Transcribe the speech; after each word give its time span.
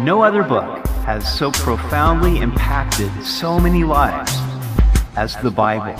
No 0.00 0.22
other 0.22 0.44
book 0.44 0.86
has 1.06 1.26
so 1.36 1.50
profoundly 1.50 2.38
impacted 2.38 3.10
so 3.24 3.58
many 3.58 3.82
lives 3.82 4.32
as 5.16 5.34
the 5.38 5.50
Bible. 5.50 5.96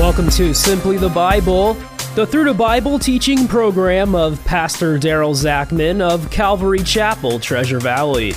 Welcome 0.00 0.30
to 0.30 0.54
Simply 0.54 0.98
the 0.98 1.08
Bible, 1.08 1.74
the 2.14 2.24
Through 2.24 2.44
the 2.44 2.54
Bible 2.54 2.96
teaching 2.96 3.48
program 3.48 4.14
of 4.14 4.42
Pastor 4.44 5.00
Daryl 5.00 5.34
Zachman 5.34 6.00
of 6.00 6.30
Calvary 6.30 6.78
Chapel, 6.78 7.40
Treasure 7.40 7.80
Valley. 7.80 8.34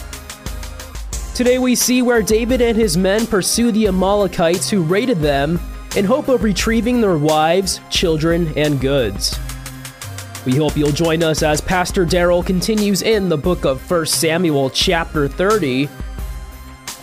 Today 1.35 1.59
we 1.59 1.75
see 1.75 2.01
where 2.01 2.23
David 2.23 2.59
and 2.59 2.75
his 2.75 2.97
men 2.97 3.27
pursue 3.27 3.71
the 3.71 3.85
Amalekites 3.85 4.67
who 4.67 4.81
raided 4.81 5.19
them 5.19 5.59
in 5.95 6.05
hope 6.05 6.27
of 6.27 6.41
retrieving 6.41 7.01
their 7.01 7.19
wives, 7.19 7.79
children, 7.91 8.51
and 8.57 8.81
goods. 8.81 9.37
We 10.43 10.55
hope 10.55 10.75
you'll 10.75 10.91
join 10.91 11.21
us 11.21 11.43
as 11.43 11.61
Pastor 11.61 12.03
Daryl 12.03 12.43
continues 12.43 13.03
in 13.03 13.29
the 13.29 13.37
book 13.37 13.63
of 13.63 13.91
1 13.91 14.07
Samuel, 14.07 14.71
chapter 14.71 15.27
30, 15.27 15.87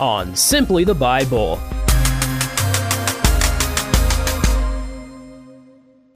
on 0.00 0.34
Simply 0.34 0.82
the 0.82 0.94
Bible. 0.94 1.60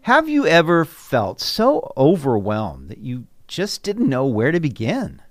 Have 0.00 0.28
you 0.28 0.48
ever 0.48 0.84
felt 0.84 1.40
so 1.40 1.92
overwhelmed 1.96 2.88
that 2.88 2.98
you 2.98 3.28
just 3.46 3.84
didn't 3.84 4.08
know 4.08 4.26
where 4.26 4.50
to 4.50 4.58
begin? 4.58 5.22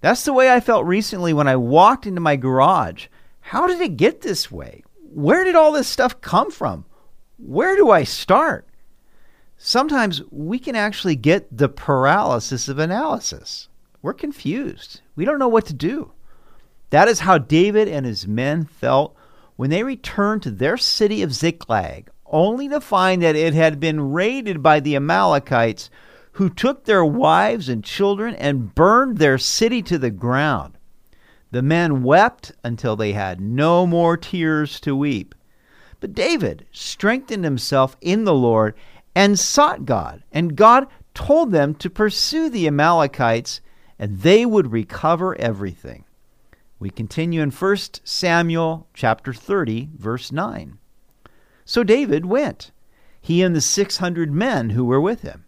That's 0.00 0.24
the 0.24 0.32
way 0.32 0.50
I 0.50 0.60
felt 0.60 0.86
recently 0.86 1.34
when 1.34 1.48
I 1.48 1.56
walked 1.56 2.06
into 2.06 2.22
my 2.22 2.36
garage. 2.36 3.08
How 3.40 3.66
did 3.66 3.82
it 3.82 3.98
get 3.98 4.22
this 4.22 4.50
way? 4.50 4.84
Where 5.12 5.44
did 5.44 5.54
all 5.54 5.72
this 5.72 5.86
stuff 5.86 6.18
come 6.22 6.50
from? 6.50 6.86
Where 7.36 7.76
do 7.76 7.90
I 7.90 8.04
start? 8.04 8.66
Sometimes 9.58 10.22
we 10.30 10.58
can 10.58 10.76
actually 10.76 11.16
get 11.16 11.56
the 11.56 11.68
paralysis 11.68 12.68
of 12.68 12.78
analysis. 12.78 13.68
We're 14.02 14.14
confused. 14.14 15.00
We 15.14 15.24
don't 15.24 15.38
know 15.38 15.48
what 15.48 15.66
to 15.66 15.74
do. 15.74 16.12
That 16.90 17.08
is 17.08 17.20
how 17.20 17.38
David 17.38 17.88
and 17.88 18.06
his 18.06 18.26
men 18.26 18.64
felt 18.64 19.16
when 19.56 19.70
they 19.70 19.82
returned 19.82 20.42
to 20.42 20.50
their 20.50 20.76
city 20.76 21.22
of 21.22 21.32
Ziklag, 21.32 22.10
only 22.26 22.68
to 22.68 22.80
find 22.80 23.22
that 23.22 23.36
it 23.36 23.54
had 23.54 23.80
been 23.80 24.12
raided 24.12 24.62
by 24.62 24.80
the 24.80 24.94
Amalekites, 24.94 25.90
who 26.32 26.50
took 26.50 26.84
their 26.84 27.04
wives 27.04 27.68
and 27.68 27.82
children 27.82 28.34
and 28.34 28.74
burned 28.74 29.18
their 29.18 29.38
city 29.38 29.82
to 29.82 29.98
the 29.98 30.10
ground. 30.10 30.76
The 31.50 31.62
men 31.62 32.02
wept 32.02 32.52
until 32.62 32.96
they 32.96 33.12
had 33.12 33.40
no 33.40 33.86
more 33.86 34.16
tears 34.16 34.78
to 34.80 34.94
weep. 34.94 35.34
But 36.00 36.12
David 36.12 36.66
strengthened 36.72 37.44
himself 37.44 37.96
in 38.02 38.24
the 38.24 38.34
Lord 38.34 38.74
and 39.16 39.38
sought 39.38 39.86
God. 39.86 40.22
And 40.30 40.54
God 40.54 40.86
told 41.14 41.50
them 41.50 41.74
to 41.76 41.88
pursue 41.88 42.50
the 42.50 42.66
Amalekites 42.66 43.62
and 43.98 44.20
they 44.20 44.44
would 44.44 44.70
recover 44.70 45.34
everything. 45.40 46.04
We 46.78 46.90
continue 46.90 47.40
in 47.40 47.50
1 47.50 47.76
Samuel 48.04 48.86
chapter 48.92 49.32
30 49.32 49.88
verse 49.96 50.30
9. 50.30 50.76
So 51.64 51.82
David 51.82 52.26
went, 52.26 52.70
he 53.18 53.42
and 53.42 53.56
the 53.56 53.62
600 53.62 54.30
men 54.30 54.70
who 54.70 54.84
were 54.84 55.00
with 55.00 55.22
him, 55.22 55.46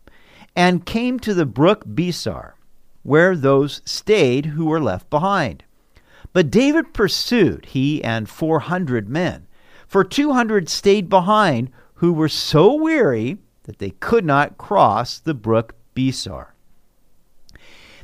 and 0.56 0.86
came 0.86 1.20
to 1.20 1.34
the 1.34 1.46
brook 1.46 1.84
Besor, 1.84 2.54
where 3.02 3.36
those 3.36 3.82
stayed 3.84 4.46
who 4.46 4.64
were 4.64 4.80
left 4.80 5.10
behind. 5.10 5.62
But 6.32 6.50
David 6.50 6.94
pursued, 6.94 7.66
he 7.66 8.02
and 8.02 8.30
400 8.30 9.10
men, 9.10 9.46
for 9.86 10.02
200 10.02 10.70
stayed 10.70 11.10
behind 11.10 11.70
who 11.94 12.14
were 12.14 12.30
so 12.30 12.74
weary 12.74 13.38
that 13.68 13.78
they 13.80 13.90
could 13.90 14.24
not 14.24 14.56
cross 14.56 15.18
the 15.18 15.34
brook 15.34 15.74
Besor. 15.94 16.46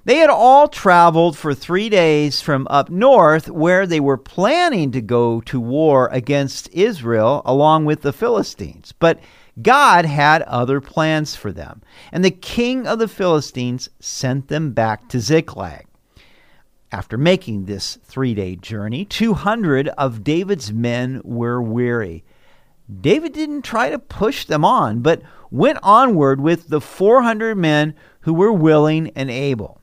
They 0.04 0.18
had 0.18 0.28
all 0.28 0.68
traveled 0.68 1.38
for 1.38 1.54
three 1.54 1.88
days 1.88 2.42
from 2.42 2.66
up 2.68 2.90
north, 2.90 3.48
where 3.48 3.86
they 3.86 3.98
were 3.98 4.18
planning 4.18 4.92
to 4.92 5.00
go 5.00 5.40
to 5.40 5.58
war 5.58 6.10
against 6.12 6.68
Israel 6.70 7.40
along 7.46 7.86
with 7.86 8.02
the 8.02 8.12
Philistines. 8.12 8.92
But 8.92 9.20
God 9.62 10.04
had 10.04 10.42
other 10.42 10.82
plans 10.82 11.34
for 11.34 11.50
them, 11.50 11.80
and 12.12 12.22
the 12.22 12.30
king 12.30 12.86
of 12.86 12.98
the 12.98 13.08
Philistines 13.08 13.88
sent 14.00 14.48
them 14.48 14.72
back 14.72 15.08
to 15.08 15.18
Ziklag. 15.18 15.86
After 16.92 17.16
making 17.16 17.64
this 17.64 17.96
three 18.04 18.34
day 18.34 18.56
journey, 18.56 19.06
200 19.06 19.88
of 19.88 20.22
David's 20.22 20.74
men 20.74 21.22
were 21.24 21.62
weary. 21.62 22.22
David 23.00 23.32
didn't 23.32 23.62
try 23.62 23.90
to 23.90 23.98
push 23.98 24.44
them 24.44 24.64
on, 24.64 25.00
but 25.00 25.22
went 25.50 25.78
onward 25.82 26.40
with 26.40 26.68
the 26.68 26.80
400 26.80 27.56
men 27.56 27.94
who 28.20 28.34
were 28.34 28.52
willing 28.52 29.10
and 29.14 29.30
able. 29.30 29.80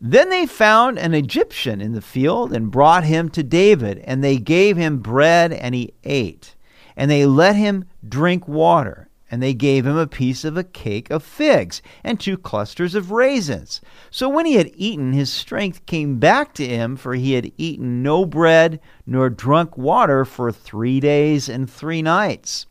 Then 0.00 0.30
they 0.30 0.46
found 0.46 0.98
an 0.98 1.14
Egyptian 1.14 1.80
in 1.80 1.92
the 1.92 2.00
field 2.00 2.52
and 2.52 2.70
brought 2.72 3.04
him 3.04 3.28
to 3.30 3.42
David, 3.42 3.98
and 3.98 4.22
they 4.22 4.36
gave 4.36 4.76
him 4.76 4.98
bread 4.98 5.52
and 5.52 5.74
he 5.74 5.94
ate. 6.02 6.56
And 6.96 7.10
they 7.10 7.24
let 7.24 7.54
him 7.54 7.84
drink 8.06 8.48
water, 8.48 9.08
and 9.32 9.42
they 9.42 9.54
gave 9.54 9.86
him 9.86 9.96
a 9.96 10.06
piece 10.06 10.44
of 10.44 10.58
a 10.58 10.62
cake 10.62 11.10
of 11.10 11.22
figs 11.22 11.80
and 12.04 12.20
two 12.20 12.36
clusters 12.36 12.94
of 12.94 13.10
raisins. 13.10 13.80
So 14.10 14.28
when 14.28 14.44
he 14.44 14.56
had 14.56 14.70
eaten, 14.74 15.14
his 15.14 15.32
strength 15.32 15.86
came 15.86 16.18
back 16.18 16.52
to 16.54 16.68
him, 16.68 16.96
for 16.96 17.14
he 17.14 17.32
had 17.32 17.50
eaten 17.56 18.02
no 18.02 18.26
bread 18.26 18.78
nor 19.06 19.30
drunk 19.30 19.78
water 19.78 20.26
for 20.26 20.52
three 20.52 21.00
days 21.00 21.48
and 21.48 21.68
three 21.68 22.02
nights. 22.02 22.66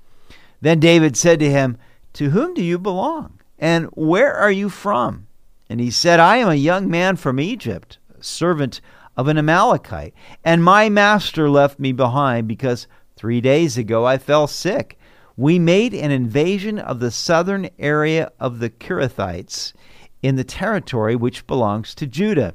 Then 0.61 0.79
David 0.79 1.17
said 1.17 1.39
to 1.39 1.49
him, 1.49 1.77
to 2.13 2.29
whom 2.29 2.53
do 2.53 2.63
you 2.63 2.77
belong? 2.77 3.39
And 3.57 3.87
where 3.93 4.31
are 4.31 4.51
you 4.51 4.69
from? 4.69 5.25
And 5.67 5.79
he 5.79 5.89
said, 5.89 6.19
I 6.19 6.37
am 6.37 6.49
a 6.49 6.55
young 6.55 6.89
man 6.89 7.15
from 7.15 7.39
Egypt, 7.39 7.97
a 8.19 8.23
servant 8.23 8.81
of 9.17 9.27
an 9.27 9.37
Amalekite, 9.37 10.13
and 10.43 10.63
my 10.63 10.89
master 10.89 11.49
left 11.49 11.79
me 11.79 11.91
behind 11.91 12.47
because 12.47 12.85
three 13.15 13.41
days 13.41 13.79
ago 13.79 14.05
I 14.05 14.19
fell 14.19 14.45
sick. 14.45 14.99
We 15.37 15.59
made 15.59 15.93
an 15.93 16.11
invasion 16.11 16.79
of 16.79 16.99
the 16.99 17.11
southern 17.11 17.69
area 17.79 18.31
of 18.39 18.59
the 18.59 18.69
Kerethites 18.69 19.73
in 20.21 20.35
the 20.35 20.43
territory 20.43 21.15
which 21.15 21.47
belongs 21.47 21.95
to 21.95 22.07
Judah, 22.07 22.53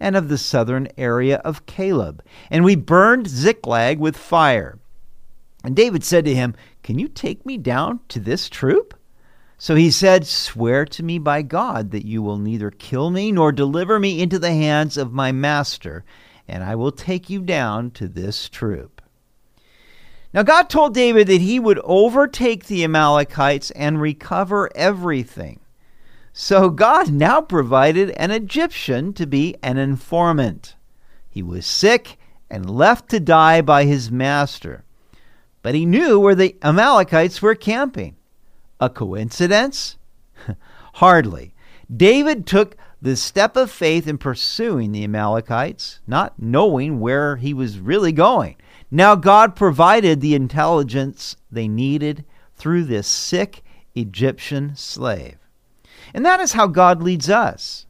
and 0.00 0.16
of 0.16 0.28
the 0.28 0.38
southern 0.38 0.88
area 0.96 1.36
of 1.38 1.66
Caleb. 1.66 2.22
And 2.50 2.64
we 2.64 2.76
burned 2.76 3.28
Ziklag 3.28 3.98
with 3.98 4.16
fire. 4.16 4.78
And 5.64 5.74
David 5.74 6.04
said 6.04 6.24
to 6.24 6.34
him, 6.34 6.54
Can 6.82 6.98
you 6.98 7.08
take 7.08 7.44
me 7.44 7.58
down 7.58 8.00
to 8.08 8.20
this 8.20 8.48
troop? 8.48 8.94
So 9.58 9.74
he 9.74 9.90
said, 9.90 10.26
Swear 10.26 10.84
to 10.84 11.02
me 11.02 11.18
by 11.18 11.42
God 11.42 11.90
that 11.90 12.06
you 12.06 12.22
will 12.22 12.38
neither 12.38 12.70
kill 12.70 13.10
me 13.10 13.32
nor 13.32 13.50
deliver 13.50 13.98
me 13.98 14.22
into 14.22 14.38
the 14.38 14.52
hands 14.52 14.96
of 14.96 15.12
my 15.12 15.32
master, 15.32 16.04
and 16.46 16.62
I 16.62 16.76
will 16.76 16.92
take 16.92 17.28
you 17.28 17.42
down 17.42 17.90
to 17.92 18.06
this 18.06 18.48
troop. 18.48 18.97
Now, 20.34 20.42
God 20.42 20.68
told 20.68 20.94
David 20.94 21.26
that 21.28 21.40
he 21.40 21.58
would 21.58 21.80
overtake 21.84 22.66
the 22.66 22.84
Amalekites 22.84 23.70
and 23.70 24.00
recover 24.00 24.70
everything. 24.74 25.60
So, 26.32 26.68
God 26.68 27.10
now 27.10 27.40
provided 27.40 28.10
an 28.10 28.30
Egyptian 28.30 29.12
to 29.14 29.26
be 29.26 29.56
an 29.62 29.78
informant. 29.78 30.76
He 31.28 31.42
was 31.42 31.66
sick 31.66 32.18
and 32.50 32.68
left 32.68 33.08
to 33.10 33.20
die 33.20 33.62
by 33.62 33.84
his 33.84 34.10
master. 34.10 34.84
But 35.62 35.74
he 35.74 35.86
knew 35.86 36.20
where 36.20 36.34
the 36.34 36.56
Amalekites 36.62 37.42
were 37.42 37.54
camping. 37.54 38.16
A 38.80 38.88
coincidence? 38.88 39.96
Hardly. 40.94 41.54
David 41.94 42.46
took 42.46 42.76
the 43.00 43.16
step 43.16 43.56
of 43.56 43.70
faith 43.70 44.06
in 44.06 44.18
pursuing 44.18 44.92
the 44.92 45.04
Amalekites, 45.04 46.00
not 46.06 46.38
knowing 46.38 47.00
where 47.00 47.36
he 47.36 47.54
was 47.54 47.78
really 47.78 48.12
going. 48.12 48.56
Now, 48.90 49.14
God 49.14 49.54
provided 49.54 50.20
the 50.20 50.34
intelligence 50.34 51.36
they 51.50 51.68
needed 51.68 52.24
through 52.54 52.84
this 52.84 53.06
sick 53.06 53.62
Egyptian 53.94 54.74
slave. 54.76 55.36
And 56.14 56.24
that 56.24 56.40
is 56.40 56.52
how 56.52 56.66
God 56.66 57.02
leads 57.02 57.28
us. 57.28 57.86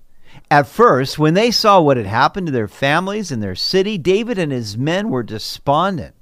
At 0.51 0.67
first, 0.67 1.19
when 1.19 1.35
they 1.35 1.51
saw 1.51 1.81
what 1.81 1.97
had 1.97 2.07
happened 2.07 2.47
to 2.47 2.53
their 2.53 2.69
families 2.69 3.31
and 3.31 3.43
their 3.43 3.55
city, 3.55 3.99
David 3.99 4.39
and 4.39 4.51
his 4.51 4.77
men 4.77 5.09
were 5.11 5.23
despondent. 5.23 6.15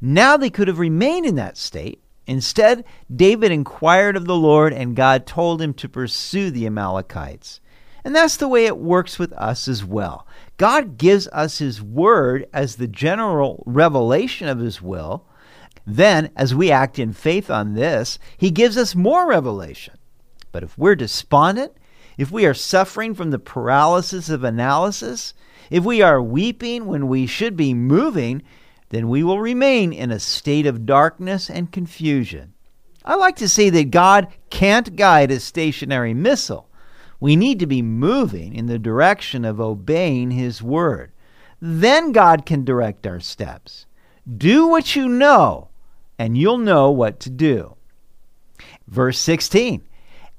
Now 0.00 0.36
they 0.36 0.50
could 0.50 0.68
have 0.68 0.78
remained 0.78 1.26
in 1.26 1.36
that 1.36 1.56
state 1.56 2.02
Instead, 2.26 2.84
David 3.14 3.52
inquired 3.52 4.16
of 4.16 4.26
the 4.26 4.36
Lord, 4.36 4.72
and 4.72 4.96
God 4.96 5.26
told 5.26 5.62
him 5.62 5.72
to 5.74 5.88
pursue 5.88 6.50
the 6.50 6.66
Amalekites. 6.66 7.60
And 8.04 8.14
that's 8.14 8.36
the 8.36 8.48
way 8.48 8.66
it 8.66 8.78
works 8.78 9.18
with 9.18 9.32
us 9.34 9.68
as 9.68 9.84
well. 9.84 10.26
God 10.56 10.98
gives 10.98 11.28
us 11.28 11.58
His 11.58 11.82
Word 11.82 12.46
as 12.52 12.76
the 12.76 12.88
general 12.88 13.62
revelation 13.66 14.48
of 14.48 14.58
His 14.58 14.80
will. 14.80 15.26
Then, 15.86 16.30
as 16.36 16.54
we 16.54 16.70
act 16.70 16.98
in 16.98 17.12
faith 17.12 17.50
on 17.50 17.74
this, 17.74 18.18
He 18.36 18.50
gives 18.50 18.76
us 18.76 18.94
more 18.94 19.28
revelation. 19.28 19.94
But 20.52 20.62
if 20.62 20.76
we're 20.78 20.96
despondent, 20.96 21.72
if 22.16 22.30
we 22.30 22.46
are 22.46 22.54
suffering 22.54 23.14
from 23.14 23.30
the 23.30 23.38
paralysis 23.38 24.28
of 24.30 24.42
analysis, 24.42 25.34
if 25.70 25.84
we 25.84 26.00
are 26.00 26.22
weeping 26.22 26.86
when 26.86 27.08
we 27.08 27.26
should 27.26 27.56
be 27.56 27.74
moving, 27.74 28.42
then 28.88 29.08
we 29.08 29.22
will 29.22 29.40
remain 29.40 29.92
in 29.92 30.10
a 30.10 30.20
state 30.20 30.66
of 30.66 30.86
darkness 30.86 31.50
and 31.50 31.72
confusion. 31.72 32.54
I 33.04 33.16
like 33.16 33.36
to 33.36 33.48
say 33.48 33.70
that 33.70 33.90
God 33.90 34.28
can't 34.50 34.96
guide 34.96 35.30
a 35.30 35.40
stationary 35.40 36.14
missile. 36.14 36.68
We 37.20 37.36
need 37.36 37.58
to 37.60 37.66
be 37.66 37.82
moving 37.82 38.54
in 38.54 38.66
the 38.66 38.78
direction 38.78 39.44
of 39.44 39.60
obeying 39.60 40.32
His 40.32 40.62
Word. 40.62 41.12
Then 41.60 42.12
God 42.12 42.44
can 42.44 42.64
direct 42.64 43.06
our 43.06 43.20
steps. 43.20 43.86
Do 44.36 44.66
what 44.66 44.96
you 44.96 45.08
know, 45.08 45.68
and 46.18 46.36
you'll 46.36 46.58
know 46.58 46.90
what 46.90 47.20
to 47.20 47.30
do. 47.30 47.76
Verse 48.86 49.18
16 49.18 49.82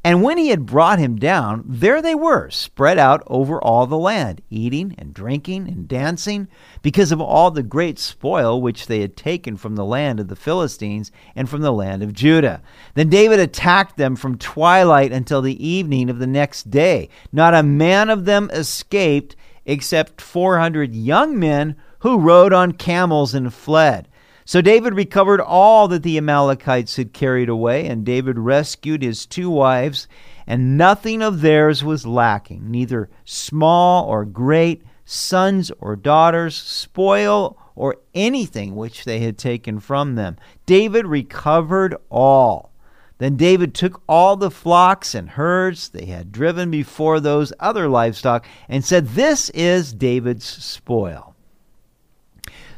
and 0.08 0.24
when 0.24 0.38
he 0.38 0.48
had 0.48 0.66
brought 0.66 1.00
him 1.00 1.18
down, 1.18 1.66
there 1.68 2.02
they 2.02 2.16
were, 2.16 2.50
spread 2.50 2.98
out 2.98 3.22
over 3.28 3.62
all 3.62 3.86
the 3.86 3.98
land, 3.98 4.42
eating 4.50 4.96
and 4.98 5.14
drinking 5.14 5.68
and 5.68 5.86
dancing, 5.86 6.48
because 6.82 7.12
of 7.12 7.20
all 7.20 7.52
the 7.52 7.62
great 7.62 8.00
spoil 8.00 8.62
which 8.62 8.88
they 8.88 9.02
had 9.02 9.18
taken 9.18 9.58
from 9.58 9.76
the 9.76 9.84
land 9.84 10.22
of 10.22 10.30
the 10.30 10.36
Philistines 10.38 11.12
and 11.36 11.50
from 11.50 11.60
the 11.60 11.74
land 11.74 12.04
of 12.04 12.14
Judah. 12.14 12.62
Then 12.94 13.10
David 13.10 13.42
attacked 13.42 13.98
them 13.98 14.16
from 14.16 14.38
twilight 14.38 15.12
until 15.12 15.42
the 15.42 15.68
evening 15.68 16.10
of 16.10 16.20
the 16.20 16.26
next 16.26 16.72
day. 16.72 17.10
Not 17.34 17.54
a 17.54 17.62
man 17.62 18.10
of 18.10 18.24
them 18.24 18.50
escaped, 18.54 19.36
except 19.66 20.22
400 20.22 20.96
young 20.96 21.38
men 21.38 21.76
who 22.00 22.18
rode 22.18 22.54
on 22.54 22.72
camels 22.72 23.34
and 23.34 23.54
fled. 23.54 24.08
So 24.48 24.62
David 24.62 24.94
recovered 24.94 25.42
all 25.42 25.90
that 25.90 26.04
the 26.04 26.18
Amalekites 26.18 26.96
had 26.96 27.12
carried 27.12 27.50
away, 27.50 27.86
and 27.86 28.06
David 28.06 28.40
rescued 28.40 29.04
his 29.04 29.26
two 29.26 29.50
wives, 29.50 30.08
and 30.48 30.78
nothing 30.78 31.22
of 31.22 31.42
theirs 31.42 31.84
was 31.84 32.08
lacking, 32.08 32.72
neither 32.72 33.10
small 33.26 34.06
or 34.06 34.24
great, 34.24 34.84
sons 35.04 35.70
or 35.82 35.98
daughters, 35.98 36.56
spoil 36.56 37.58
or 37.76 37.98
anything 38.16 38.78
which 38.78 39.04
they 39.04 39.20
had 39.20 39.38
taken 39.38 39.82
from 39.82 40.16
them. 40.16 40.38
David 40.66 41.06
recovered 41.06 41.98
all. 42.10 42.72
Then 43.18 43.36
David 43.36 43.74
took 43.74 44.02
all 44.08 44.38
the 44.38 44.50
flocks 44.50 45.14
and 45.14 45.32
herds 45.32 45.90
they 45.90 46.06
had 46.06 46.32
driven 46.32 46.72
before 46.72 47.20
those 47.20 47.52
other 47.60 47.90
livestock 47.90 48.46
and 48.70 48.86
said, 48.86 49.08
This 49.08 49.50
is 49.50 49.92
David's 49.92 50.46
spoil. 50.46 51.36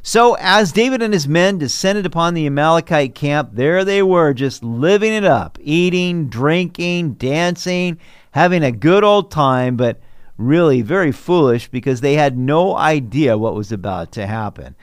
So, 0.02 0.38
as 0.40 0.72
David 0.72 1.02
and 1.02 1.14
his 1.14 1.28
men 1.28 1.58
descended 1.58 2.06
upon 2.06 2.34
the 2.34 2.48
Amalekite 2.48 3.16
camp, 3.16 3.50
there 3.54 3.84
they 3.84 4.02
were, 4.02 4.34
just 4.34 4.64
living 4.64 5.12
it 5.12 5.26
up, 5.26 5.58
eating, 5.62 6.30
drinking, 6.30 7.14
dancing, 7.14 8.00
having 8.32 8.64
a 8.64 8.72
good 8.72 9.04
old 9.04 9.30
time, 9.30 9.76
but 9.76 10.00
really 10.38 10.82
very 10.82 11.12
foolish 11.12 11.68
because 11.68 12.00
they 12.00 12.14
had 12.14 12.38
no 12.38 12.76
idea 12.76 13.38
what 13.38 13.56
was 13.56 13.72
about 13.72 14.14
to 14.14 14.26
happen. 14.26 14.76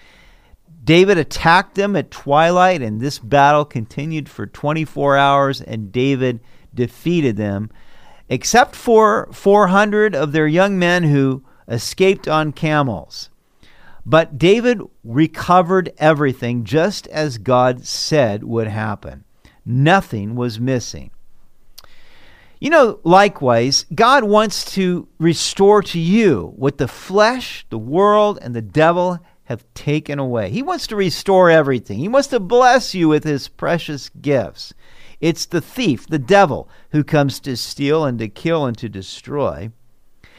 David 0.85 1.19
attacked 1.19 1.75
them 1.75 1.97
at 1.97 2.11
twilight, 2.11 2.83
and 2.83 3.01
this 3.01 3.19
battle 3.19 3.65
continued 3.65 4.29
for 4.29 4.47
24 4.47 5.17
hours, 5.17 5.61
and 5.61 5.91
David 5.91 6.41
defeated 6.75 7.37
them, 7.37 7.71
except 8.29 8.77
for 8.77 9.29
400 9.33 10.15
of 10.15 10.33
their 10.33 10.47
young 10.47 10.79
men 10.79 11.05
who 11.05 11.43
escaped 11.67 12.29
on 12.29 12.53
camels. 12.53 13.31
But 14.09 14.39
David 14.39 14.81
recovered 15.03 15.93
everything 15.99 16.63
just 16.63 17.09
as 17.09 17.39
God 17.39 17.85
said 17.85 18.45
would 18.45 18.69
happen. 18.69 19.25
Nothing 19.65 20.37
was 20.37 20.61
missing. 20.61 21.11
You 22.61 22.71
know, 22.71 23.01
likewise, 23.03 23.85
God 23.93 24.23
wants 24.23 24.73
to 24.75 25.09
restore 25.19 25.83
to 25.83 25.99
you 25.99 26.53
what 26.55 26.79
the 26.79 26.87
flesh, 26.87 27.67
the 27.69 27.79
world, 27.79 28.39
and 28.41 28.55
the 28.55 28.63
devil 28.63 29.19
have 29.45 29.67
taken 29.75 30.21
away. 30.21 30.51
He 30.51 30.63
wants 30.63 30.87
to 30.87 30.97
restore 30.97 31.51
everything. 31.51 31.99
He 31.99 32.09
wants 32.09 32.29
to 32.29 32.41
bless 32.41 32.95
you 32.95 33.09
with 33.09 33.25
his 33.25 33.49
precious 33.49 34.09
gifts. 34.09 34.73
It's 35.21 35.47
the 35.47 35.61
thief, 35.61 36.07
the 36.07 36.19
devil, 36.19 36.69
who 36.91 37.03
comes 37.03 37.41
to 37.41 37.57
steal 37.57 38.05
and 38.05 38.21
to 38.21 38.29
kill 38.29 38.67
and 38.67 38.79
to 38.79 38.89
destroy. 38.89 39.71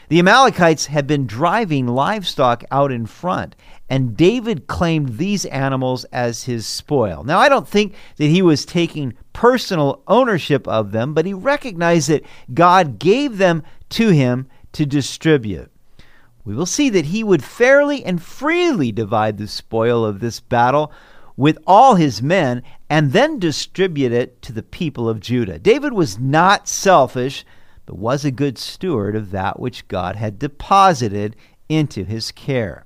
The 0.08 0.18
Amalekites 0.18 0.86
had 0.86 1.06
been 1.06 1.26
driving 1.26 1.86
livestock 1.86 2.64
out 2.70 2.90
in 2.90 3.04
front, 3.04 3.54
and 3.90 4.16
David 4.16 4.66
claimed 4.66 5.18
these 5.18 5.44
animals 5.46 6.04
as 6.04 6.44
his 6.44 6.66
spoil. 6.66 7.24
Now, 7.24 7.38
I 7.38 7.50
don't 7.50 7.68
think 7.68 7.94
that 8.16 8.28
he 8.28 8.40
was 8.40 8.64
taking 8.64 9.12
personal 9.34 10.02
ownership 10.08 10.66
of 10.66 10.92
them, 10.92 11.12
but 11.12 11.26
he 11.26 11.34
recognized 11.34 12.08
that 12.08 12.24
God 12.54 12.98
gave 12.98 13.36
them 13.36 13.62
to 13.90 14.08
him 14.08 14.48
to 14.72 14.86
distribute. 14.86 15.70
We 16.42 16.54
will 16.54 16.66
see 16.66 16.88
that 16.88 17.06
he 17.06 17.22
would 17.22 17.44
fairly 17.44 18.02
and 18.02 18.22
freely 18.22 18.90
divide 18.90 19.36
the 19.36 19.46
spoil 19.46 20.06
of 20.06 20.20
this 20.20 20.40
battle 20.40 20.90
with 21.36 21.58
all 21.66 21.96
his 21.96 22.22
men 22.22 22.62
and 22.88 23.12
then 23.12 23.38
distribute 23.38 24.12
it 24.12 24.40
to 24.42 24.52
the 24.52 24.62
people 24.62 25.06
of 25.06 25.20
Judah. 25.20 25.58
David 25.58 25.92
was 25.92 26.18
not 26.18 26.66
selfish 26.66 27.44
but 27.88 27.96
was 27.96 28.22
a 28.22 28.30
good 28.30 28.58
steward 28.58 29.16
of 29.16 29.30
that 29.30 29.58
which 29.58 29.88
God 29.88 30.16
had 30.16 30.38
deposited 30.38 31.34
into 31.70 32.04
his 32.04 32.30
care. 32.30 32.84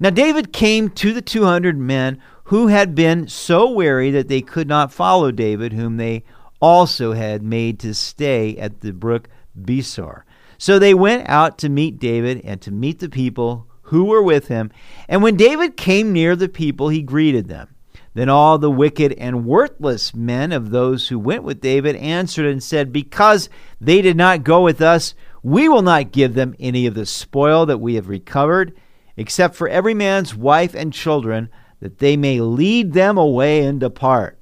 Now, 0.00 0.10
David 0.10 0.52
came 0.52 0.90
to 0.90 1.12
the 1.12 1.22
200 1.22 1.78
men 1.78 2.20
who 2.44 2.66
had 2.66 2.96
been 2.96 3.28
so 3.28 3.70
weary 3.70 4.10
that 4.10 4.26
they 4.26 4.40
could 4.40 4.66
not 4.66 4.92
follow 4.92 5.30
David, 5.30 5.72
whom 5.72 5.96
they 5.96 6.24
also 6.60 7.12
had 7.12 7.44
made 7.44 7.78
to 7.78 7.94
stay 7.94 8.56
at 8.56 8.80
the 8.80 8.92
brook 8.92 9.28
Besor. 9.56 10.22
So 10.58 10.80
they 10.80 10.92
went 10.92 11.28
out 11.28 11.56
to 11.58 11.68
meet 11.68 12.00
David 12.00 12.40
and 12.44 12.60
to 12.62 12.72
meet 12.72 12.98
the 12.98 13.08
people 13.08 13.68
who 13.82 14.06
were 14.06 14.22
with 14.22 14.48
him. 14.48 14.72
And 15.08 15.22
when 15.22 15.36
David 15.36 15.76
came 15.76 16.12
near 16.12 16.34
the 16.34 16.48
people, 16.48 16.88
he 16.88 17.00
greeted 17.00 17.46
them. 17.46 17.75
Then 18.16 18.30
all 18.30 18.56
the 18.56 18.70
wicked 18.70 19.12
and 19.18 19.44
worthless 19.44 20.14
men 20.14 20.50
of 20.50 20.70
those 20.70 21.08
who 21.08 21.18
went 21.18 21.42
with 21.42 21.60
David 21.60 21.96
answered 21.96 22.46
and 22.46 22.62
said, 22.62 22.90
Because 22.90 23.50
they 23.78 24.00
did 24.00 24.16
not 24.16 24.42
go 24.42 24.62
with 24.62 24.80
us, 24.80 25.14
we 25.42 25.68
will 25.68 25.82
not 25.82 26.12
give 26.12 26.32
them 26.32 26.54
any 26.58 26.86
of 26.86 26.94
the 26.94 27.04
spoil 27.04 27.66
that 27.66 27.76
we 27.76 27.96
have 27.96 28.08
recovered, 28.08 28.74
except 29.18 29.54
for 29.54 29.68
every 29.68 29.92
man's 29.92 30.34
wife 30.34 30.74
and 30.74 30.94
children, 30.94 31.50
that 31.80 31.98
they 31.98 32.16
may 32.16 32.40
lead 32.40 32.94
them 32.94 33.18
away 33.18 33.62
and 33.62 33.80
depart. 33.80 34.38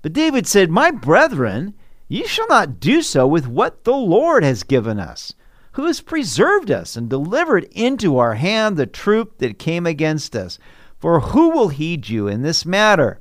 But 0.00 0.12
David 0.12 0.46
said, 0.46 0.70
My 0.70 0.92
brethren, 0.92 1.74
ye 2.06 2.24
shall 2.24 2.46
not 2.46 2.78
do 2.78 3.02
so 3.02 3.26
with 3.26 3.48
what 3.48 3.82
the 3.82 3.96
Lord 3.96 4.44
has 4.44 4.62
given 4.62 5.00
us, 5.00 5.34
who 5.72 5.86
has 5.86 6.00
preserved 6.00 6.70
us 6.70 6.94
and 6.94 7.10
delivered 7.10 7.64
into 7.72 8.18
our 8.18 8.34
hand 8.36 8.76
the 8.76 8.86
troop 8.86 9.38
that 9.38 9.58
came 9.58 9.88
against 9.88 10.36
us. 10.36 10.60
For 11.02 11.18
who 11.18 11.50
will 11.50 11.70
heed 11.70 12.08
you 12.08 12.28
in 12.28 12.42
this 12.42 12.64
matter? 12.64 13.18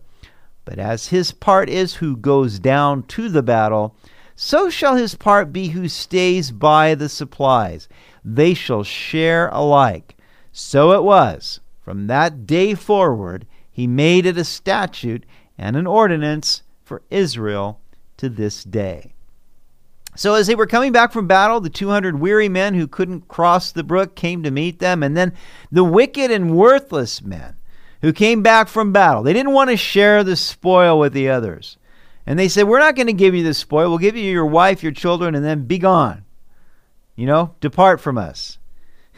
But 0.66 0.78
as 0.78 1.07
his 1.07 1.31
part 1.31 1.68
is 1.68 1.95
who 1.95 2.16
goes 2.16 2.60
down 2.60 3.01
to 3.07 3.28
the 3.28 3.42
battle, 3.42 3.95
so 4.36 4.69
shall 4.69 4.98
his 4.98 5.16
part 5.16 5.51
be 5.51 5.69
who 5.69 5.89
stays 5.89 6.51
by 6.51 6.94
the 6.94 7.09
supplies. 7.09 7.90
They 8.23 8.54
shall 8.54 8.83
share 8.83 9.47
alike. 9.47 10.16
So 10.52 10.92
it 10.92 11.02
was. 11.02 11.59
From 11.83 12.06
that 12.06 12.45
day 12.45 12.76
forward, 12.76 13.47
he 13.71 13.88
made 13.88 14.28
it 14.28 14.38
a 14.38 14.44
statute 14.44 15.26
and 15.57 15.76
an 15.76 15.88
ordinance 15.88 16.61
for 16.83 17.02
Israel 17.09 17.80
to 18.18 18.30
this 18.30 18.64
day. 18.64 19.16
So, 20.16 20.35
as 20.35 20.45
they 20.45 20.56
were 20.56 20.68
coming 20.68 20.92
back 20.92 21.11
from 21.11 21.26
battle, 21.26 21.59
the 21.61 21.69
200 21.71 22.19
weary 22.19 22.50
men 22.50 22.76
who 22.76 22.85
couldn't 22.85 23.28
cross 23.28 23.71
the 23.71 23.83
brook 23.83 24.14
came 24.14 24.44
to 24.44 24.52
meet 24.52 24.78
them, 24.78 25.02
and 25.02 25.18
then 25.18 25.33
the 25.71 25.85
wicked 25.85 26.30
and 26.30 26.56
worthless 26.56 27.23
men 27.23 27.56
who 28.01 28.13
came 28.13 28.41
back 28.41 28.67
from 28.67 28.91
battle. 28.91 29.23
They 29.23 29.33
didn't 29.33 29.53
want 29.53 29.69
to 29.69 29.77
share 29.77 30.23
the 30.23 30.35
spoil 30.35 30.99
with 30.99 31.13
the 31.13 31.29
others. 31.29 31.77
And 32.25 32.37
they 32.37 32.47
said, 32.47 32.67
We're 32.67 32.79
not 32.79 32.95
going 32.95 33.07
to 33.07 33.13
give 33.13 33.35
you 33.35 33.43
the 33.43 33.53
spoil. 33.53 33.89
We'll 33.89 33.97
give 33.97 34.15
you 34.15 34.29
your 34.29 34.45
wife, 34.45 34.83
your 34.83 34.91
children, 34.91 35.35
and 35.35 35.43
then 35.43 35.65
be 35.65 35.77
gone. 35.77 36.25
You 37.15 37.25
know, 37.25 37.55
depart 37.59 38.01
from 38.01 38.17
us. 38.17 38.57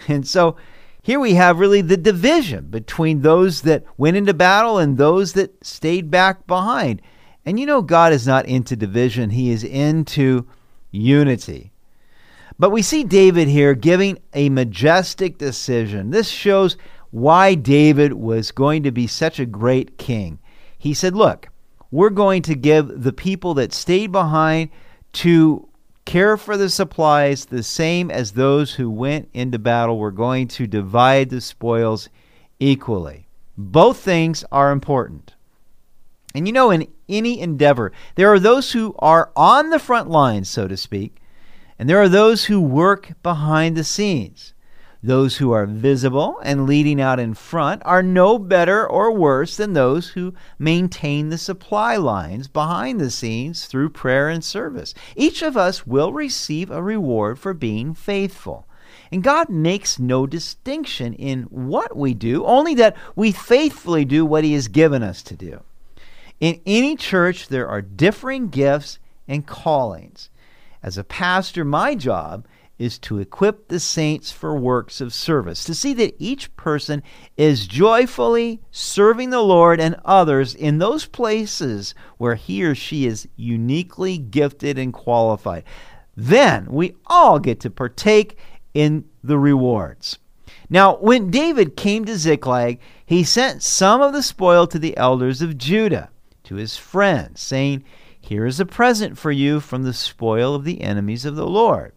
And 0.07 0.27
so 0.27 0.57
here 1.03 1.19
we 1.19 1.35
have 1.35 1.59
really 1.59 1.81
the 1.81 1.97
division 1.97 2.65
between 2.65 3.21
those 3.21 3.61
that 3.61 3.83
went 3.95 4.17
into 4.17 4.33
battle 4.33 4.77
and 4.79 4.97
those 4.97 5.33
that 5.33 5.63
stayed 5.63 6.09
back 6.09 6.47
behind. 6.47 7.01
And 7.45 7.59
you 7.59 7.65
know, 7.65 7.81
God 7.81 8.11
is 8.11 8.25
not 8.25 8.45
into 8.45 8.75
division, 8.75 9.29
He 9.29 9.51
is 9.51 9.63
into 9.63 10.47
unity. 10.91 11.71
But 12.57 12.71
we 12.71 12.81
see 12.81 13.03
David 13.03 13.47
here 13.47 13.73
giving 13.73 14.19
a 14.33 14.49
majestic 14.49 15.37
decision. 15.37 16.11
This 16.11 16.29
shows 16.29 16.77
why 17.13 17.53
David 17.53 18.11
was 18.11 18.49
going 18.49 18.81
to 18.81 18.91
be 18.91 19.05
such 19.05 19.39
a 19.39 19.45
great 19.45 19.99
king. 19.99 20.39
He 20.75 20.95
said, 20.95 21.15
Look, 21.15 21.49
we're 21.91 22.09
going 22.09 22.41
to 22.41 22.55
give 22.55 23.03
the 23.03 23.13
people 23.13 23.53
that 23.53 23.71
stayed 23.71 24.11
behind 24.11 24.71
to 25.13 25.69
care 26.05 26.37
for 26.37 26.57
the 26.57 26.71
supplies 26.71 27.45
the 27.45 27.61
same 27.61 28.09
as 28.09 28.31
those 28.31 28.73
who 28.73 28.89
went 28.89 29.29
into 29.31 29.59
battle. 29.59 29.99
We're 29.99 30.09
going 30.09 30.47
to 30.49 30.65
divide 30.65 31.29
the 31.29 31.39
spoils 31.39 32.09
equally. 32.59 33.27
Both 33.55 33.99
things 33.99 34.43
are 34.51 34.71
important. 34.71 35.35
And 36.33 36.47
you 36.47 36.51
know, 36.51 36.71
in 36.71 36.87
any 37.07 37.39
endeavor, 37.39 37.91
there 38.15 38.33
are 38.33 38.39
those 38.39 38.71
who 38.71 38.95
are 38.97 39.31
on 39.35 39.69
the 39.69 39.77
front 39.77 40.09
lines, 40.09 40.49
so 40.49 40.67
to 40.67 40.75
speak, 40.75 41.21
and 41.77 41.87
there 41.87 42.01
are 42.01 42.09
those 42.09 42.45
who 42.45 42.59
work 42.59 43.11
behind 43.21 43.77
the 43.77 43.83
scenes. 43.83 44.55
Those 45.05 45.35
who 45.35 45.51
are 45.51 45.65
visible 45.65 46.39
and 46.43 46.65
leading 46.65 47.01
out 47.01 47.19
in 47.19 47.33
front 47.33 47.81
are 47.83 48.01
no 48.01 48.39
better 48.39 48.89
or 48.89 49.11
worse 49.11 49.57
than 49.57 49.73
those 49.73 50.11
who 50.11 50.33
maintain 50.57 51.27
the 51.27 51.37
supply 51.37 51.97
lines 51.97 52.47
behind 52.47 53.01
the 53.01 53.11
scenes 53.11 53.65
through 53.65 53.89
prayer 53.89 54.29
and 54.29 54.41
service. 54.41 54.93
Each 55.17 55.41
of 55.41 55.57
us 55.57 55.85
will 55.85 56.13
receive 56.13 56.71
a 56.71 56.81
reward 56.81 57.37
for 57.37 57.53
being 57.53 57.93
faithful. 57.93 58.65
And 59.11 59.21
God 59.21 59.49
makes 59.49 59.99
no 59.99 60.25
distinction 60.25 61.13
in 61.15 61.43
what 61.43 61.97
we 61.97 62.13
do, 62.13 62.45
only 62.45 62.73
that 62.75 62.95
we 63.13 63.33
faithfully 63.33 64.05
do 64.05 64.25
what 64.25 64.45
He 64.45 64.53
has 64.53 64.69
given 64.69 65.03
us 65.03 65.21
to 65.23 65.35
do. 65.35 65.63
In 66.39 66.61
any 66.65 66.95
church, 66.95 67.49
there 67.49 67.67
are 67.67 67.81
differing 67.81 68.47
gifts 68.47 68.99
and 69.27 69.45
callings. 69.45 70.29
As 70.81 70.97
a 70.97 71.03
pastor, 71.03 71.65
my 71.65 71.93
job 71.93 72.47
is 72.79 72.97
to 72.97 73.19
equip 73.19 73.67
the 73.67 73.79
saints 73.79 74.31
for 74.31 74.55
works 74.57 74.99
of 74.99 75.13
service, 75.13 75.63
to 75.63 75.75
see 75.75 75.93
that 75.93 76.15
each 76.17 76.55
person 76.55 77.03
is 77.37 77.67
joyfully 77.67 78.61
serving 78.71 79.29
the 79.29 79.41
Lord 79.41 79.79
and 79.79 79.95
others 80.03 80.55
in 80.55 80.79
those 80.79 81.05
places 81.05 81.93
where 82.17 82.35
he 82.35 82.63
or 82.63 82.73
she 82.73 83.05
is 83.05 83.27
uniquely 83.35 84.17
gifted 84.17 84.77
and 84.79 84.91
qualified. 84.91 85.63
Then 86.15 86.65
we 86.69 86.95
all 87.05 87.39
get 87.39 87.59
to 87.61 87.69
partake 87.69 88.37
in 88.73 89.05
the 89.23 89.37
rewards. 89.37 90.17
Now, 90.69 90.95
when 90.97 91.29
David 91.29 91.77
came 91.77 92.05
to 92.05 92.17
Ziklag, 92.17 92.79
he 93.05 93.23
sent 93.23 93.61
some 93.61 94.01
of 94.01 94.13
the 94.13 94.23
spoil 94.23 94.65
to 94.67 94.79
the 94.79 94.97
elders 94.97 95.41
of 95.41 95.57
Judah, 95.57 96.09
to 96.45 96.55
his 96.55 96.75
friends, 96.75 97.41
saying, 97.41 97.83
Here 98.19 98.45
is 98.45 98.59
a 98.59 98.65
present 98.65 99.17
for 99.17 99.31
you 99.31 99.59
from 99.59 99.83
the 99.83 99.93
spoil 99.93 100.55
of 100.55 100.63
the 100.63 100.81
enemies 100.81 101.25
of 101.25 101.35
the 101.35 101.47
Lord 101.47 101.93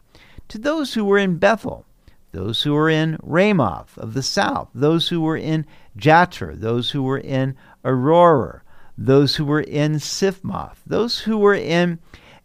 to 0.48 0.58
those 0.58 0.94
who 0.94 1.04
were 1.04 1.18
in 1.18 1.36
Bethel, 1.36 1.84
those 2.32 2.62
who 2.62 2.74
were 2.74 2.90
in 2.90 3.18
Ramoth 3.22 3.96
of 3.98 4.14
the 4.14 4.22
south, 4.22 4.68
those 4.74 5.08
who 5.08 5.20
were 5.20 5.36
in 5.36 5.66
Jattir, 5.96 6.58
those 6.58 6.90
who 6.90 7.02
were 7.02 7.18
in 7.18 7.56
Aroer, 7.84 8.60
those 8.98 9.36
who 9.36 9.44
were 9.44 9.60
in 9.60 9.94
Siphmoth, 9.94 10.78
those 10.86 11.20
who 11.20 11.38
were 11.38 11.54
in 11.54 11.98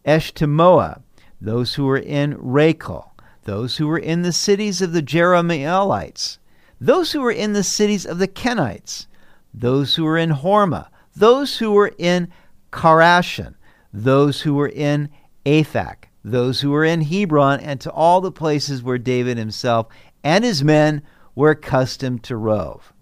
Eshtemoa, 0.04 1.02
those 1.40 1.74
who 1.74 1.84
were 1.84 1.98
in 1.98 2.36
Rachal, 2.38 3.12
those 3.44 3.76
who 3.76 3.86
were 3.86 3.98
in 3.98 4.22
the 4.22 4.32
cities 4.32 4.80
of 4.80 4.92
the 4.92 5.02
Jerahmeelites, 5.02 6.38
those 6.80 7.12
who 7.12 7.20
were 7.20 7.32
in 7.32 7.52
the 7.52 7.62
cities 7.62 8.06
of 8.06 8.18
the 8.18 8.28
Kenites, 8.28 9.06
those 9.52 9.96
who 9.96 10.04
were 10.04 10.18
in 10.18 10.30
Hormah, 10.30 10.88
those 11.14 11.58
who 11.58 11.72
were 11.72 11.92
in 11.98 12.28
Chorashan, 12.72 13.54
those 13.92 14.40
who 14.40 14.54
were 14.54 14.68
in 14.68 15.10
Athach, 15.44 16.01
those 16.24 16.60
who 16.60 16.70
were 16.70 16.84
in 16.84 17.02
Hebron, 17.02 17.60
and 17.60 17.80
to 17.80 17.90
all 17.90 18.20
the 18.20 18.32
places 18.32 18.82
where 18.82 18.98
David 18.98 19.38
himself 19.38 19.88
and 20.22 20.44
his 20.44 20.62
men 20.62 21.02
were 21.34 21.50
accustomed 21.50 22.22
to 22.24 22.36
rove. 22.36 22.92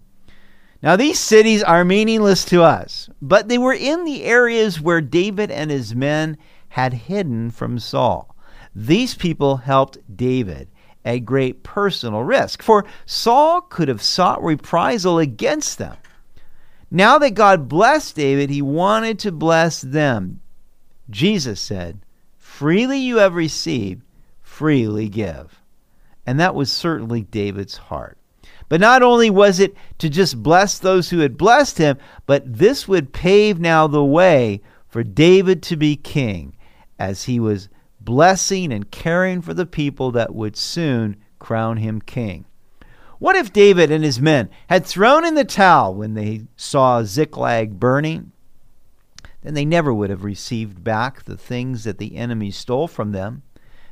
Now, 0.83 0.97
these 0.97 1.19
cities 1.19 1.63
are 1.63 1.85
meaningless 1.85 2.45
to 2.47 2.63
us, 2.63 3.11
but 3.21 3.49
they 3.49 3.59
were 3.59 3.75
in 3.75 4.05
the 4.05 4.25
areas 4.25 4.81
where 4.81 5.03
David 5.03 5.51
and 5.51 5.71
his 5.71 5.95
men 5.95 6.39
had 6.69 6.95
hidden 6.95 7.51
from 7.51 7.79
Saul. 7.79 8.35
These 8.75 9.15
people 9.15 9.59
helped 9.59 9.99
David 10.17 10.69
at 11.05 11.27
great 11.27 11.63
personal 11.63 12.23
risk, 12.23 12.63
for 12.63 12.87
Saul 13.05 13.61
could 13.61 13.89
have 13.89 14.03
sought 14.03 14.43
reprisal 14.43 15.19
against 15.19 15.77
them. 15.77 15.97
Now 16.91 17.19
that 17.19 17.35
God 17.35 17.69
blessed 17.69 18.17
David, 18.17 18.51
he 18.51 18.63
wanted 18.63 19.19
to 19.21 19.33
bless 19.33 19.83
them. 19.83 20.41
Jesus 21.11 21.61
said, 21.61 22.01
Freely 22.61 22.99
you 22.99 23.17
have 23.17 23.37
received, 23.37 24.03
freely 24.43 25.09
give. 25.09 25.63
And 26.27 26.39
that 26.39 26.55
was 26.55 26.71
certainly 26.71 27.23
David's 27.23 27.79
heart. 27.79 28.19
But 28.69 28.83
not 28.83 29.03
only 29.03 29.31
was 29.31 29.61
it 29.61 29.75
to 29.97 30.11
just 30.11 30.43
bless 30.43 30.79
those 30.79 31.09
who 31.09 31.21
had 31.21 31.39
blessed 31.39 31.79
him, 31.79 31.97
but 32.27 32.43
this 32.59 32.87
would 32.87 33.15
pave 33.15 33.59
now 33.59 33.87
the 33.87 34.05
way 34.05 34.61
for 34.87 35.03
David 35.03 35.63
to 35.63 35.77
be 35.79 35.97
king 35.97 36.55
as 36.99 37.25
he 37.25 37.41
was 37.41 37.71
blessing 37.99 38.75
and 38.75 38.91
caring 38.91 39.41
for 39.41 39.55
the 39.55 39.65
people 39.65 40.11
that 40.11 40.35
would 40.35 40.55
soon 40.55 41.17
crown 41.39 41.79
him 41.79 42.03
king. 42.03 42.45
What 43.19 43.37
if 43.37 43.55
David 43.55 43.91
and 43.91 44.05
his 44.05 44.21
men 44.21 44.51
had 44.69 44.85
thrown 44.85 45.25
in 45.25 45.35
the 45.35 45.47
towel 45.47 45.95
when 45.95 46.13
they 46.13 46.43
saw 46.57 47.05
Ziklag 47.05 47.81
burning? 47.81 48.33
Then 49.43 49.55
they 49.55 49.65
never 49.65 49.93
would 49.93 50.11
have 50.11 50.25
received 50.25 50.85
back 50.85 51.25
the 51.25 51.37
things 51.37 51.85
that 51.85 51.99
the 51.99 52.17
enemy 52.17 52.51
stole 52.51 52.89
from 52.89 53.13
them. 53.13 53.43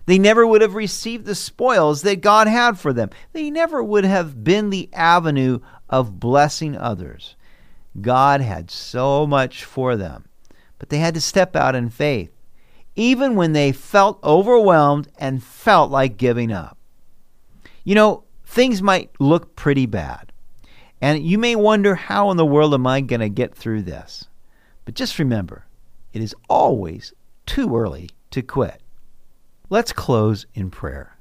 They 0.06 0.18
never 0.18 0.46
would 0.46 0.62
have 0.62 0.74
received 0.74 1.26
the 1.26 1.34
spoils 1.34 2.02
that 2.02 2.22
God 2.22 2.48
had 2.48 2.78
for 2.78 2.92
them. 2.92 3.10
They 3.32 3.50
never 3.50 3.82
would 3.82 4.04
have 4.04 4.42
been 4.42 4.70
the 4.70 4.88
avenue 4.92 5.60
of 5.88 6.20
blessing 6.20 6.76
others. 6.76 7.36
God 8.00 8.40
had 8.40 8.70
so 8.70 9.26
much 9.26 9.64
for 9.64 9.96
them, 9.96 10.24
but 10.78 10.88
they 10.88 10.98
had 10.98 11.14
to 11.14 11.20
step 11.20 11.56
out 11.56 11.74
in 11.74 11.90
faith, 11.90 12.30
even 12.96 13.34
when 13.34 13.52
they 13.52 13.72
felt 13.72 14.22
overwhelmed 14.22 15.08
and 15.18 15.42
felt 15.42 15.90
like 15.90 16.16
giving 16.16 16.52
up. 16.52 16.78
You 17.84 17.94
know, 17.94 18.24
things 18.44 18.82
might 18.82 19.10
look 19.18 19.56
pretty 19.56 19.86
bad, 19.86 20.32
and 21.00 21.22
you 21.22 21.38
may 21.38 21.56
wonder 21.56 21.94
how 21.94 22.30
in 22.30 22.36
the 22.36 22.46
world 22.46 22.74
am 22.74 22.86
I 22.86 23.00
going 23.00 23.20
to 23.20 23.28
get 23.28 23.54
through 23.54 23.82
this? 23.82 24.26
But 24.88 24.94
just 24.94 25.18
remember, 25.18 25.66
it 26.14 26.22
is 26.22 26.34
always 26.48 27.12
too 27.44 27.76
early 27.76 28.08
to 28.30 28.40
quit. 28.40 28.80
Let's 29.68 29.92
close 29.92 30.46
in 30.54 30.70
prayer. 30.70 31.18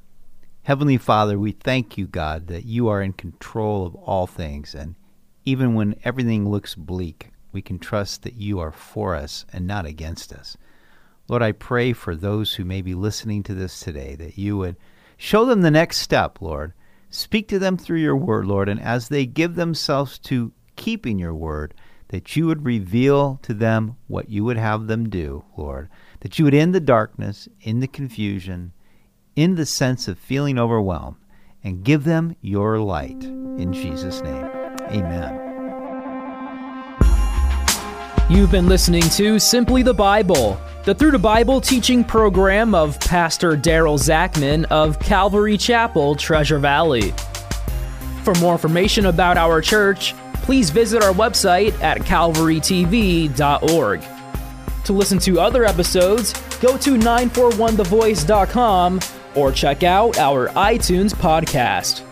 Heavenly 0.63 0.95
Father, 0.95 1.37
we 1.37 1.51
thank 1.51 1.97
you, 1.97 2.07
God, 2.07 2.47
that 2.47 2.63
you 2.63 2.87
are 2.87 3.01
in 3.01 3.11
control 3.11 3.85
of 3.85 3.93
all 3.95 4.25
things. 4.25 4.73
And 4.73 4.95
even 5.43 5.73
when 5.73 5.99
everything 6.05 6.47
looks 6.47 6.75
bleak, 6.75 7.31
we 7.51 7.61
can 7.61 7.77
trust 7.77 8.23
that 8.23 8.35
you 8.35 8.57
are 8.61 8.71
for 8.71 9.15
us 9.15 9.45
and 9.51 9.67
not 9.67 9.85
against 9.85 10.31
us. 10.31 10.55
Lord, 11.27 11.43
I 11.43 11.51
pray 11.51 11.91
for 11.91 12.15
those 12.15 12.53
who 12.53 12.63
may 12.63 12.81
be 12.81 12.95
listening 12.95 13.43
to 13.43 13.53
this 13.53 13.81
today 13.81 14.15
that 14.15 14.37
you 14.37 14.55
would 14.55 14.77
show 15.17 15.43
them 15.43 15.59
the 15.59 15.71
next 15.71 15.97
step, 15.97 16.41
Lord. 16.41 16.71
Speak 17.09 17.49
to 17.49 17.59
them 17.59 17.75
through 17.75 17.99
your 17.99 18.15
word, 18.15 18.45
Lord, 18.45 18.69
and 18.69 18.79
as 18.79 19.09
they 19.09 19.25
give 19.25 19.55
themselves 19.55 20.17
to 20.19 20.53
keeping 20.77 21.19
your 21.19 21.35
word, 21.35 21.73
that 22.09 22.35
you 22.35 22.47
would 22.47 22.65
reveal 22.65 23.39
to 23.43 23.53
them 23.53 23.97
what 24.07 24.29
you 24.29 24.43
would 24.43 24.57
have 24.57 24.87
them 24.87 25.09
do, 25.09 25.43
Lord, 25.57 25.89
that 26.21 26.39
you 26.39 26.45
would 26.45 26.53
end 26.53 26.73
the 26.73 26.79
darkness, 26.79 27.49
in 27.61 27.79
the 27.79 27.87
confusion, 27.87 28.71
in 29.35 29.55
the 29.55 29.65
sense 29.65 30.07
of 30.07 30.17
feeling 30.17 30.57
overwhelmed, 30.57 31.17
and 31.63 31.83
give 31.83 32.03
them 32.05 32.35
your 32.41 32.79
light. 32.79 33.23
In 33.23 33.73
Jesus' 33.73 34.21
name, 34.21 34.45
amen. 34.89 35.43
You've 38.29 38.51
been 38.51 38.67
listening 38.67 39.03
to 39.11 39.39
Simply 39.39 39.83
the 39.83 39.93
Bible, 39.93 40.59
the 40.83 40.93
Through 40.93 41.11
the 41.11 41.19
Bible 41.19 41.61
teaching 41.61 42.03
program 42.03 42.75
of 42.75 42.99
Pastor 42.99 43.55
Daryl 43.55 43.97
Zachman 43.97 44.65
of 44.65 44.99
Calvary 44.99 45.57
Chapel, 45.57 46.15
Treasure 46.15 46.59
Valley. 46.59 47.13
For 48.23 48.33
more 48.35 48.53
information 48.53 49.05
about 49.05 49.37
our 49.37 49.61
church, 49.61 50.13
please 50.47 50.69
visit 50.69 51.03
our 51.03 51.13
website 51.13 51.77
at 51.81 51.97
calvarytv.org. 51.99 54.01
To 54.85 54.93
listen 54.93 55.19
to 55.19 55.41
other 55.41 55.65
episodes, 55.65 56.31
go 56.59 56.77
to 56.77 56.91
941thevoice.com 56.91 58.99
or 59.35 59.51
check 59.51 59.83
out 59.83 60.17
our 60.17 60.47
iTunes 60.51 61.13
podcast. 61.13 62.05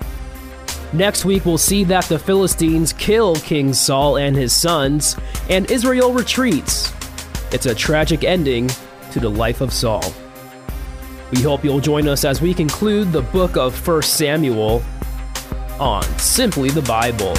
Next 0.92 1.24
week, 1.24 1.46
we'll 1.46 1.58
see 1.58 1.86
that 1.86 2.04
the 2.06 2.20
Philistines 2.20 2.92
kill 2.92 3.38
King 3.38 3.74
Saul 3.74 4.18
and 4.18 4.36
his 4.36 4.52
sons, 4.52 5.16
and 5.50 5.72
Israel 5.72 6.12
retreats. 6.12 6.92
It's 7.54 7.68
a 7.68 7.74
tragic 7.74 8.26
ending 8.26 8.70
to 9.14 9.22
the 9.22 9.30
life 9.30 9.62
of 9.62 9.72
Saul. 9.72 10.04
We 11.32 11.42
hope 11.42 11.64
you'll 11.64 11.80
join 11.80 12.10
us 12.10 12.26
as 12.26 12.42
we 12.42 12.54
conclude 12.54 13.14
the 13.14 13.22
book 13.22 13.56
of 13.56 13.88
1 13.88 14.02
Samuel 14.02 14.84
on 15.80 16.04
Simply 16.20 16.70
the 16.70 16.82
Bible. 16.82 17.34